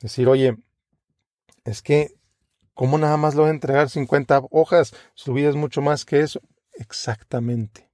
decir, 0.00 0.28
oye, 0.28 0.56
es 1.66 1.82
que 1.82 2.16
¿Cómo 2.76 2.98
nada 2.98 3.16
más 3.16 3.34
lo 3.34 3.40
voy 3.40 3.48
a 3.48 3.54
entregar 3.54 3.88
50 3.88 4.48
hojas? 4.50 4.94
Su 5.14 5.32
vida 5.32 5.48
es 5.48 5.56
mucho 5.56 5.80
más 5.80 6.04
que 6.04 6.20
eso. 6.20 6.42
Exactamente. 6.74 7.88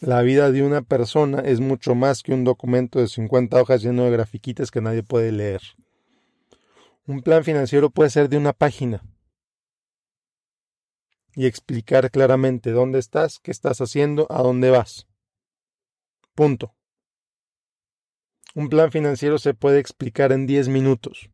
La 0.00 0.22
vida 0.22 0.50
de 0.50 0.62
una 0.62 0.80
persona 0.80 1.40
es 1.40 1.60
mucho 1.60 1.94
más 1.94 2.22
que 2.22 2.32
un 2.32 2.44
documento 2.44 2.98
de 2.98 3.08
50 3.08 3.60
hojas 3.60 3.82
lleno 3.82 4.04
de 4.04 4.10
grafiquitas 4.10 4.70
que 4.70 4.80
nadie 4.80 5.02
puede 5.02 5.32
leer. 5.32 5.60
Un 7.06 7.20
plan 7.20 7.44
financiero 7.44 7.90
puede 7.90 8.08
ser 8.08 8.30
de 8.30 8.38
una 8.38 8.54
página 8.54 9.02
y 11.34 11.44
explicar 11.44 12.10
claramente 12.10 12.70
dónde 12.70 12.98
estás, 12.98 13.38
qué 13.38 13.50
estás 13.50 13.82
haciendo, 13.82 14.26
a 14.30 14.42
dónde 14.42 14.70
vas. 14.70 15.06
Punto. 16.34 16.74
Un 18.54 18.70
plan 18.70 18.90
financiero 18.90 19.36
se 19.38 19.52
puede 19.52 19.78
explicar 19.78 20.32
en 20.32 20.46
10 20.46 20.68
minutos 20.68 21.28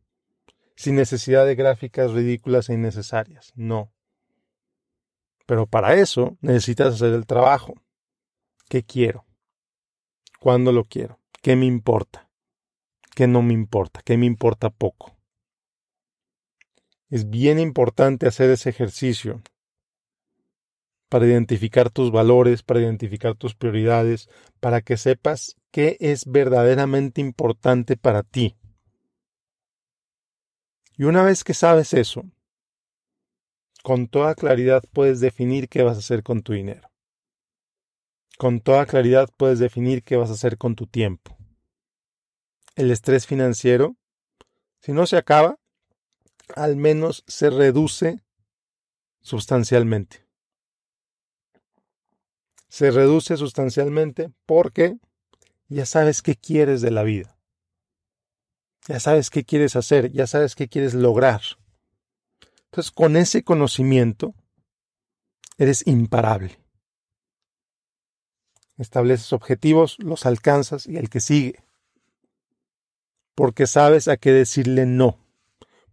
sin 0.75 0.95
necesidad 0.95 1.45
de 1.45 1.55
gráficas 1.55 2.11
ridículas 2.11 2.69
e 2.69 2.73
innecesarias. 2.73 3.51
No. 3.55 3.91
Pero 5.45 5.67
para 5.67 5.95
eso 5.95 6.37
necesitas 6.41 6.95
hacer 6.95 7.13
el 7.13 7.25
trabajo. 7.25 7.73
¿Qué 8.69 8.83
quiero? 8.83 9.25
¿Cuándo 10.39 10.71
lo 10.71 10.83
quiero? 10.83 11.19
¿Qué 11.41 11.55
me 11.55 11.65
importa? 11.65 12.29
¿Qué 13.15 13.27
no 13.27 13.41
me 13.41 13.53
importa? 13.53 14.01
¿Qué 14.03 14.17
me 14.17 14.25
importa 14.25 14.69
poco? 14.69 15.15
Es 17.09 17.29
bien 17.29 17.59
importante 17.59 18.27
hacer 18.27 18.49
ese 18.49 18.69
ejercicio 18.69 19.41
para 21.09 21.27
identificar 21.27 21.91
tus 21.91 22.11
valores, 22.11 22.63
para 22.63 22.79
identificar 22.79 23.35
tus 23.35 23.53
prioridades, 23.53 24.29
para 24.59 24.81
que 24.81 24.97
sepas 24.97 25.57
qué 25.69 25.95
es 25.99 26.25
verdaderamente 26.25 27.21
importante 27.21 27.97
para 27.97 28.23
ti. 28.23 28.55
Y 30.95 31.05
una 31.05 31.23
vez 31.23 31.43
que 31.43 31.53
sabes 31.53 31.93
eso, 31.93 32.23
con 33.83 34.07
toda 34.07 34.35
claridad 34.35 34.83
puedes 34.93 35.19
definir 35.19 35.67
qué 35.67 35.83
vas 35.83 35.97
a 35.97 35.99
hacer 35.99 36.23
con 36.23 36.43
tu 36.43 36.53
dinero. 36.53 36.89
Con 38.37 38.61
toda 38.61 38.85
claridad 38.85 39.29
puedes 39.35 39.59
definir 39.59 40.03
qué 40.03 40.15
vas 40.17 40.29
a 40.29 40.33
hacer 40.33 40.57
con 40.57 40.75
tu 40.75 40.87
tiempo. 40.87 41.37
El 42.75 42.91
estrés 42.91 43.27
financiero, 43.27 43.95
si 44.79 44.91
no 44.91 45.05
se 45.05 45.17
acaba, 45.17 45.57
al 46.55 46.75
menos 46.75 47.23
se 47.27 47.49
reduce 47.49 48.23
sustancialmente. 49.21 50.25
Se 52.67 52.91
reduce 52.91 53.37
sustancialmente 53.37 54.31
porque 54.45 54.97
ya 55.67 55.85
sabes 55.85 56.21
qué 56.21 56.35
quieres 56.35 56.81
de 56.81 56.91
la 56.91 57.03
vida. 57.03 57.37
Ya 58.87 58.99
sabes 58.99 59.29
qué 59.29 59.43
quieres 59.43 59.75
hacer, 59.75 60.11
ya 60.11 60.27
sabes 60.27 60.55
qué 60.55 60.67
quieres 60.67 60.93
lograr. 60.93 61.41
Entonces, 62.65 62.91
con 62.91 63.15
ese 63.15 63.43
conocimiento, 63.43 64.33
eres 65.57 65.85
imparable. 65.87 66.59
Estableces 68.77 69.31
objetivos, 69.31 69.97
los 69.99 70.25
alcanzas 70.25 70.87
y 70.87 70.97
el 70.97 71.09
que 71.09 71.21
sigue. 71.21 71.63
Porque 73.35 73.67
sabes 73.67 74.07
a 74.07 74.17
qué 74.17 74.31
decirle 74.31 74.85
no. 74.85 75.19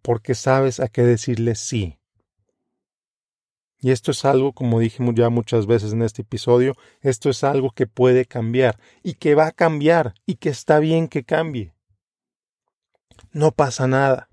Porque 0.03 0.35
sabes 0.35 0.81
a 0.81 0.89
qué 0.89 1.03
decirle 1.03 1.55
sí. 1.55 1.99
Y 3.83 3.93
esto 3.93 4.11
es 4.11 4.25
algo, 4.25 4.53
como 4.53 4.79
dije 4.81 5.03
ya 5.15 5.31
muchas 5.31 5.67
veces 5.67 5.93
en 5.93 6.03
este 6.03 6.23
episodio, 6.23 6.75
esto 7.01 7.31
es 7.31 7.45
algo 7.45 7.71
que 7.71 7.87
puede 7.87 8.27
cambiar 8.27 8.79
y 9.03 9.15
que 9.15 9.35
va 9.35 9.47
a 9.47 9.53
cambiar 9.53 10.15
y 10.27 10.37
que 10.37 10.51
está 10.51 10.81
bien 10.81 11.09
que 11.09 11.25
cambie. 11.25 11.73
No 13.33 13.53
pasa 13.53 13.87
nada. 13.87 14.29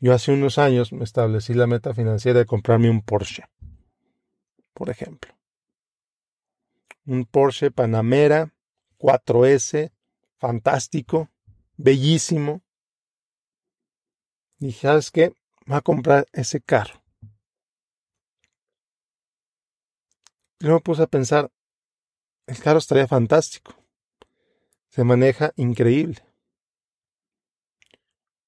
Yo 0.00 0.12
hace 0.12 0.32
unos 0.32 0.58
años 0.58 0.92
me 0.92 1.04
establecí 1.04 1.54
la 1.54 1.68
meta 1.68 1.94
financiera 1.94 2.40
de 2.40 2.46
comprarme 2.46 2.90
un 2.90 3.02
Porsche, 3.02 3.44
por 4.74 4.90
ejemplo. 4.90 5.32
Un 7.06 7.24
Porsche 7.24 7.70
Panamera 7.70 8.52
4S, 8.98 9.92
fantástico, 10.38 11.30
bellísimo. 11.76 12.62
Dije, 14.58 14.88
¿sabes 14.88 15.12
qué? 15.12 15.34
Va 15.70 15.76
a 15.76 15.82
comprar 15.82 16.26
ese 16.32 16.60
carro. 16.60 17.02
Luego 20.58 20.78
me 20.78 20.82
puse 20.82 21.02
a 21.02 21.06
pensar, 21.06 21.50
el 22.46 22.58
carro 22.58 22.78
estaría 22.78 23.06
fantástico. 23.06 23.74
Se 24.88 25.04
maneja 25.04 25.52
increíble. 25.56 26.31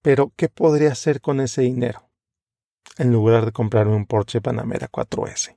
Pero, 0.05 0.35
¿qué 0.37 0.51
podría 0.51 0.93
hacer 0.93 1.23
con 1.23 1.41
ese 1.41 1.63
dinero? 1.63 2.11
En 2.99 3.11
lugar 3.11 3.47
de 3.47 3.53
comprarme 3.53 3.97
un 3.97 4.05
Porsche 4.05 4.43
Panamera 4.43 4.87
4S. 4.87 5.57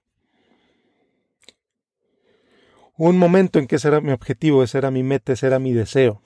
Un 2.95 3.17
momento 3.17 3.59
en 3.59 3.67
que 3.67 3.75
ese 3.75 3.89
era 3.89 3.99
mi 3.99 4.13
objetivo, 4.13 4.63
ese 4.63 4.77
era 4.77 4.89
mi 4.89 5.03
meta, 5.03 5.33
ese 5.33 5.47
era 5.47 5.59
mi 5.59 5.73
deseo. 5.73 6.21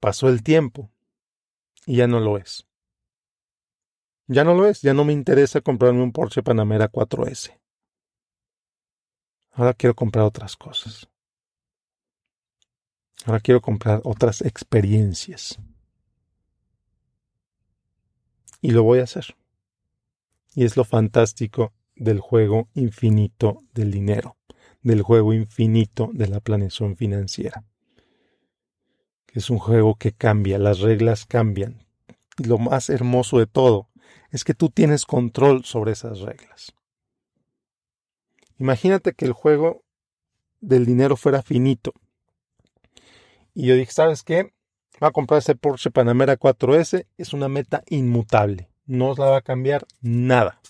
Pasó 0.00 0.28
el 0.28 0.42
tiempo 0.42 0.90
y 1.86 1.98
ya 1.98 2.08
no 2.08 2.18
lo 2.18 2.38
es. 2.38 2.66
Ya 4.26 4.42
no 4.42 4.52
lo 4.54 4.66
es, 4.66 4.82
ya 4.82 4.94
no 4.94 5.04
me 5.04 5.12
interesa 5.12 5.60
comprarme 5.60 6.02
un 6.02 6.10
Porsche 6.10 6.42
Panamera 6.42 6.90
4S. 6.90 7.56
Ahora 9.52 9.74
quiero 9.74 9.94
comprar 9.94 10.24
otras 10.24 10.56
cosas. 10.56 11.08
Ahora 13.26 13.38
quiero 13.38 13.60
comprar 13.60 14.00
otras 14.02 14.42
experiencias. 14.42 15.60
Y 18.60 18.70
lo 18.70 18.82
voy 18.82 19.00
a 19.00 19.04
hacer. 19.04 19.36
Y 20.54 20.64
es 20.64 20.76
lo 20.76 20.84
fantástico 20.84 21.72
del 21.94 22.20
juego 22.20 22.68
infinito 22.74 23.58
del 23.74 23.90
dinero, 23.90 24.36
del 24.82 25.02
juego 25.02 25.32
infinito 25.32 26.10
de 26.12 26.28
la 26.28 26.40
planeación 26.40 26.96
financiera. 26.96 27.64
Es 29.32 29.50
un 29.50 29.58
juego 29.58 29.96
que 29.96 30.12
cambia, 30.12 30.58
las 30.58 30.80
reglas 30.80 31.26
cambian. 31.26 31.86
Y 32.38 32.44
lo 32.44 32.58
más 32.58 32.88
hermoso 32.90 33.38
de 33.38 33.46
todo 33.46 33.88
es 34.30 34.44
que 34.44 34.54
tú 34.54 34.70
tienes 34.70 35.06
control 35.06 35.64
sobre 35.64 35.92
esas 35.92 36.20
reglas. 36.20 36.72
Imagínate 38.58 39.12
que 39.12 39.24
el 39.24 39.32
juego 39.32 39.84
del 40.60 40.86
dinero 40.86 41.16
fuera 41.16 41.42
finito. 41.42 41.92
Y 43.54 43.66
yo 43.66 43.74
dije, 43.74 43.92
¿sabes 43.92 44.22
qué? 44.22 44.52
Va 45.02 45.08
a 45.08 45.12
comprar 45.12 45.38
ese 45.38 45.54
Porsche 45.54 45.90
Panamera 45.90 46.38
4S. 46.38 47.06
Es 47.16 47.32
una 47.32 47.48
meta 47.48 47.82
inmutable. 47.88 48.68
No 48.86 49.10
os 49.10 49.18
la 49.18 49.26
va 49.26 49.36
a 49.38 49.42
cambiar 49.42 49.86
nada. 50.00 50.60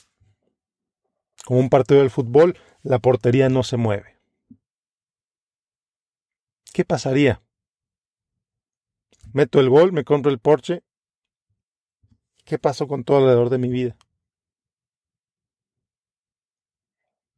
Como 1.44 1.60
un 1.60 1.70
partido 1.70 2.00
del 2.00 2.10
fútbol, 2.10 2.58
la 2.82 2.98
portería 2.98 3.48
no 3.48 3.62
se 3.62 3.76
mueve. 3.76 4.18
¿Qué 6.72 6.84
pasaría? 6.84 7.42
Meto 9.32 9.60
el 9.60 9.70
gol, 9.70 9.92
me 9.92 10.04
compro 10.04 10.30
el 10.30 10.38
Porsche. 10.38 10.82
¿Qué 12.44 12.58
pasó 12.58 12.86
con 12.86 13.04
todo 13.04 13.18
alrededor 13.18 13.50
de 13.50 13.58
mi 13.58 13.68
vida? 13.68 13.96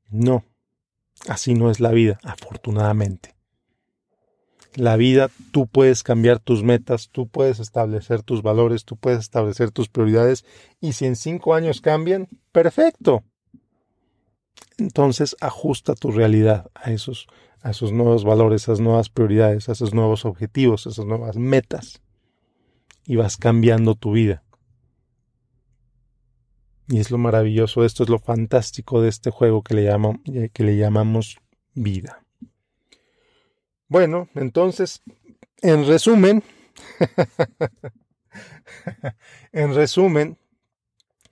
No, 0.08 0.44
así 1.28 1.54
no 1.54 1.70
es 1.70 1.78
la 1.78 1.90
vida, 1.90 2.18
afortunadamente. 2.24 3.34
La 4.76 4.96
vida, 4.96 5.30
tú 5.50 5.66
puedes 5.66 6.02
cambiar 6.02 6.38
tus 6.38 6.62
metas, 6.62 7.09
tú 7.11 7.26
puedes 7.26 7.59
establecer 7.59 8.22
tus 8.22 8.42
valores, 8.42 8.85
tú 8.85 8.96
puedes 8.96 9.18
establecer 9.18 9.72
tus 9.72 9.88
prioridades 9.88 10.44
y 10.80 10.92
si 10.92 11.06
en 11.06 11.16
cinco 11.16 11.54
años 11.54 11.80
cambian, 11.80 12.28
perfecto. 12.52 13.24
Entonces 14.78 15.37
ajusta 15.40 15.94
tu 15.94 16.12
realidad 16.12 16.70
a 16.74 16.92
esos, 16.92 17.26
a 17.62 17.70
esos 17.70 17.92
nuevos 17.92 18.24
valores, 18.24 18.68
a 18.68 18.72
esas 18.72 18.80
nuevas 18.80 19.09
prioridades, 19.09 19.68
a 19.68 19.72
esos 19.72 19.92
nuevos 19.92 20.24
objetivos, 20.24 20.87
a 20.87 20.90
esas 20.90 21.04
nuevas 21.04 21.37
metas 21.37 22.00
y 23.04 23.16
vas 23.16 23.37
cambiando 23.37 23.96
tu 23.96 24.12
vida. 24.12 24.44
Y 26.88 26.98
es 26.98 27.11
lo 27.11 27.18
maravilloso, 27.18 27.85
esto 27.85 28.02
es 28.02 28.09
lo 28.09 28.18
fantástico 28.18 29.00
de 29.00 29.09
este 29.09 29.30
juego 29.30 29.62
que 29.62 29.74
le, 29.74 29.88
eh, 29.88 30.50
que 30.52 30.64
le 30.64 30.76
llamamos 30.76 31.38
vida. 31.74 32.24
Bueno, 33.90 34.31
entonces, 34.35 35.03
en 35.61 35.87
resumen, 35.87 36.42
en 39.53 39.74
resumen, 39.74 40.38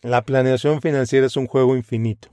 la 0.03 0.23
planeación 0.23 0.83
financiera 0.83 1.27
es 1.27 1.39
un 1.39 1.47
juego 1.47 1.75
infinito. 1.75 2.29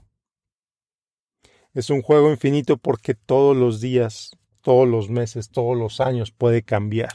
Es 1.74 1.90
un 1.90 2.02
juego 2.02 2.30
infinito 2.30 2.76
porque 2.76 3.16
todos 3.16 3.56
los 3.56 3.80
días, 3.80 4.32
todos 4.60 4.86
los 4.86 5.10
meses, 5.10 5.50
todos 5.50 5.78
los 5.78 6.02
años 6.02 6.32
puede 6.32 6.64
cambiar 6.64 7.14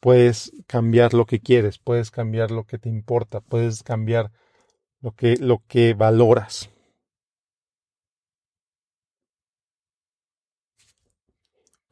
puedes 0.00 0.52
cambiar 0.66 1.14
lo 1.14 1.26
que 1.26 1.40
quieres, 1.40 1.78
puedes 1.78 2.10
cambiar 2.10 2.50
lo 2.50 2.64
que 2.64 2.78
te 2.78 2.88
importa, 2.88 3.40
puedes 3.40 3.82
cambiar 3.82 4.30
lo 5.00 5.12
que, 5.12 5.36
lo 5.36 5.62
que 5.66 5.94
valoras. 5.94 6.70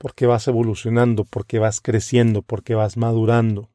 Porque 0.06 0.26
vas 0.26 0.46
evolucionando, 0.46 1.24
porque 1.24 1.58
vas 1.58 1.80
creciendo, 1.80 2.42
porque 2.42 2.76
vas 2.76 2.96
madurando, 2.96 3.70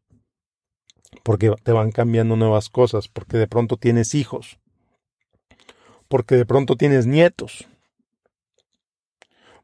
porque 1.23 1.53
te 1.61 1.73
van 1.73 1.91
cambiando 1.91 2.37
nuevas 2.37 2.69
cosas, 2.69 3.09
porque 3.09 3.35
de 3.35 3.47
pronto 3.47 3.75
tienes 3.75 4.15
hijos, 4.15 4.57
porque 6.07 6.35
de 6.35 6.45
pronto 6.45 6.77
tienes 6.77 7.05
nietos, 7.05 7.67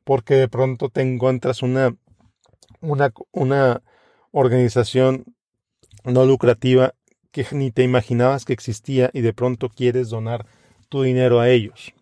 porque 0.04 0.34
de 0.34 0.50
pronto 0.50 0.90
te 0.90 1.00
encuentras 1.00 1.64
una, 1.64 1.96
una, 2.82 3.14
una 3.32 3.82
organización 4.32 5.24
no 6.04 6.26
lucrativa 6.26 6.96
que 7.32 7.46
ni 7.54 7.72
te 7.72 7.84
imaginabas 7.84 8.44
que 8.44 8.52
existía 8.52 9.10
y 9.14 9.22
de 9.22 9.32
pronto 9.32 9.70
quieres 9.70 10.10
donar 10.10 10.46
tu 10.90 11.04
dinero 11.04 11.40
a 11.40 11.48
ellos. 11.50 11.94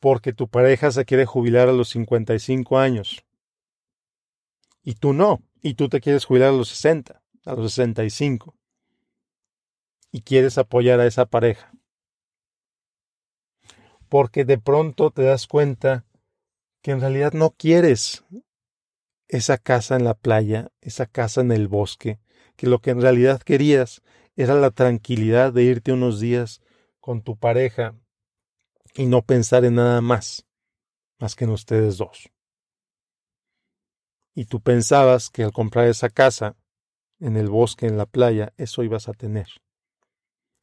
Porque 0.00 0.32
tu 0.32 0.48
pareja 0.48 0.90
se 0.90 1.04
quiere 1.04 1.26
jubilar 1.26 1.68
a 1.68 1.72
los 1.72 1.90
55 1.90 2.78
años. 2.78 3.24
Y 4.82 4.94
tú 4.94 5.12
no. 5.12 5.42
Y 5.62 5.74
tú 5.74 5.88
te 5.88 6.00
quieres 6.00 6.24
jubilar 6.24 6.48
a 6.48 6.56
los 6.56 6.70
60, 6.70 7.22
a 7.44 7.54
los 7.54 7.74
65. 7.74 8.56
Y 10.10 10.22
quieres 10.22 10.58
apoyar 10.58 11.00
a 11.00 11.06
esa 11.06 11.26
pareja. 11.26 11.70
Porque 14.08 14.44
de 14.44 14.58
pronto 14.58 15.10
te 15.10 15.22
das 15.22 15.46
cuenta 15.46 16.04
que 16.82 16.90
en 16.92 17.00
realidad 17.00 17.34
no 17.34 17.50
quieres 17.50 18.24
esa 19.28 19.58
casa 19.58 19.96
en 19.96 20.04
la 20.04 20.14
playa, 20.14 20.72
esa 20.80 21.06
casa 21.06 21.42
en 21.42 21.52
el 21.52 21.68
bosque, 21.68 22.18
que 22.56 22.66
lo 22.66 22.80
que 22.80 22.90
en 22.90 23.00
realidad 23.00 23.40
querías 23.42 24.02
era 24.34 24.54
la 24.54 24.70
tranquilidad 24.70 25.52
de 25.52 25.64
irte 25.64 25.92
unos 25.92 26.18
días 26.18 26.62
con 27.00 27.22
tu 27.22 27.36
pareja 27.36 27.94
y 28.94 29.06
no 29.06 29.22
pensar 29.22 29.64
en 29.64 29.76
nada 29.76 30.00
más, 30.00 30.46
más 31.18 31.34
que 31.34 31.44
en 31.44 31.50
ustedes 31.50 31.98
dos. 31.98 32.30
Y 34.34 34.46
tú 34.46 34.60
pensabas 34.60 35.30
que 35.30 35.42
al 35.42 35.52
comprar 35.52 35.88
esa 35.88 36.08
casa 36.08 36.56
en 37.18 37.36
el 37.36 37.48
bosque, 37.48 37.86
en 37.86 37.96
la 37.96 38.06
playa, 38.06 38.52
eso 38.56 38.82
ibas 38.82 39.08
a 39.08 39.12
tener. 39.12 39.48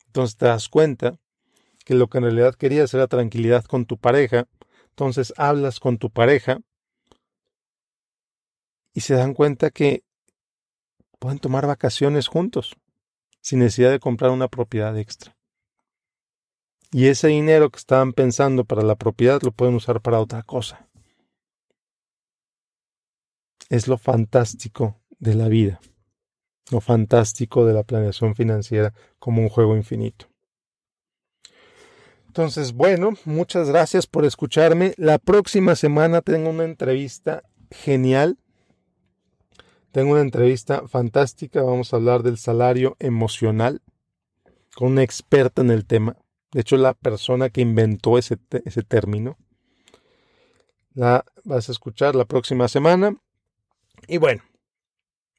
Entonces 0.07 0.37
te 0.37 0.47
das 0.47 0.67
cuenta 0.69 1.19
que 1.85 1.93
lo 1.93 2.07
que 2.07 2.17
en 2.17 2.25
realidad 2.25 2.55
querías 2.55 2.93
era 2.93 3.07
tranquilidad 3.07 3.63
con 3.65 3.85
tu 3.85 3.97
pareja, 3.97 4.47
entonces 4.89 5.33
hablas 5.37 5.79
con 5.79 5.97
tu 5.97 6.09
pareja 6.09 6.59
y 8.93 9.01
se 9.01 9.13
dan 9.13 9.33
cuenta 9.33 9.69
que 9.69 10.03
pueden 11.19 11.39
tomar 11.39 11.67
vacaciones 11.67 12.27
juntos 12.27 12.75
sin 13.41 13.59
necesidad 13.59 13.91
de 13.91 13.99
comprar 13.99 14.31
una 14.31 14.47
propiedad 14.47 14.97
extra. 14.97 15.36
Y 16.91 17.07
ese 17.07 17.27
dinero 17.27 17.69
que 17.69 17.79
estaban 17.79 18.13
pensando 18.13 18.63
para 18.65 18.81
la 18.81 18.95
propiedad 18.95 19.41
lo 19.41 19.51
pueden 19.51 19.75
usar 19.75 20.01
para 20.01 20.19
otra 20.19 20.43
cosa. 20.43 20.87
es 23.69 23.87
lo 23.87 23.97
fantástico 23.97 24.99
de 25.19 25.35
la 25.35 25.47
vida, 25.47 25.79
lo 26.71 26.81
fantástico 26.81 27.65
de 27.65 27.73
la 27.73 27.83
planeación 27.83 28.35
financiera 28.35 28.93
como 29.19 29.41
un 29.41 29.49
juego 29.49 29.75
infinito. 29.75 30.27
Entonces, 32.27 32.73
bueno, 32.73 33.13
muchas 33.25 33.69
gracias 33.69 34.05
por 34.05 34.23
escucharme. 34.23 34.93
La 34.97 35.17
próxima 35.17 35.75
semana 35.75 36.21
tengo 36.21 36.51
una 36.51 36.65
entrevista 36.65 37.43
genial. 37.71 38.37
Tengo 39.91 40.11
una 40.11 40.21
entrevista 40.21 40.87
fantástica. 40.87 41.63
Vamos 41.63 41.91
a 41.91 41.95
hablar 41.95 42.21
del 42.21 42.37
salario 42.37 42.95
emocional 42.99 43.81
con 44.75 44.91
una 44.91 45.01
experta 45.01 45.63
en 45.63 45.71
el 45.71 45.87
tema. 45.87 46.15
De 46.57 46.61
hecho, 46.61 46.75
la 46.75 46.95
persona 46.95 47.51
que 47.51 47.61
inventó 47.61 48.17
ese, 48.17 48.39
ese 48.65 48.81
término. 48.81 49.37
La 50.95 51.23
vas 51.43 51.69
a 51.69 51.71
escuchar 51.71 52.15
la 52.15 52.25
próxima 52.25 52.67
semana. 52.67 53.15
Y 54.07 54.17
bueno, 54.17 54.41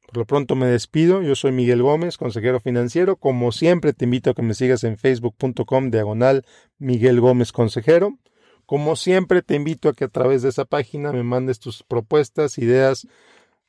por 0.06 0.18
lo 0.18 0.26
pronto 0.26 0.54
me 0.54 0.66
despido. 0.66 1.20
Yo 1.20 1.34
soy 1.34 1.50
Miguel 1.50 1.82
Gómez, 1.82 2.18
consejero 2.18 2.60
financiero. 2.60 3.16
Como 3.16 3.50
siempre, 3.50 3.94
te 3.94 4.04
invito 4.04 4.30
a 4.30 4.34
que 4.34 4.42
me 4.42 4.54
sigas 4.54 4.84
en 4.84 4.96
facebook.com 4.96 5.90
diagonal 5.90 6.46
Miguel 6.78 7.20
Gómez 7.20 7.50
Consejero. 7.50 8.16
Como 8.64 8.94
siempre, 8.94 9.42
te 9.42 9.56
invito 9.56 9.88
a 9.88 9.94
que 9.94 10.04
a 10.04 10.08
través 10.08 10.42
de 10.42 10.50
esa 10.50 10.66
página 10.66 11.12
me 11.12 11.24
mandes 11.24 11.58
tus 11.58 11.82
propuestas, 11.82 12.58
ideas, 12.58 13.08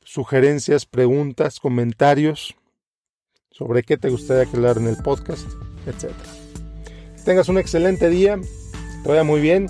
sugerencias, 0.04 0.86
preguntas, 0.86 1.60
comentarios 1.60 2.56
sobre 3.50 3.82
qué 3.82 3.98
te 3.98 4.12
gustaría 4.12 4.54
hablar 4.54 4.78
en 4.78 4.86
el 4.86 4.98
podcast, 4.98 5.48
etc. 5.88 6.14
tengas 7.26 7.50
un 7.50 7.58
excelente 7.58 8.10
día, 8.10 8.40
te 9.04 9.10
vaya 9.10 9.24
muy 9.24 9.42
bien. 9.42 9.68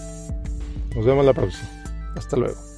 Nos 0.96 1.06
vemos 1.06 1.26
la 1.26 1.34
próxima. 1.34 1.70
Hasta 2.16 2.38
luego. 2.38 2.69